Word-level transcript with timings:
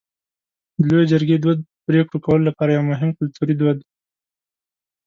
د 0.79 0.81
لویې 0.89 1.05
جرګې 1.11 1.37
دود 1.43 1.59
د 1.63 1.67
پرېکړو 1.87 2.23
کولو 2.25 2.47
لپاره 2.49 2.71
یو 2.71 2.83
مهم 2.91 3.09
کلتوري 3.19 3.53
دود 3.57 3.77
دی. 3.81 3.87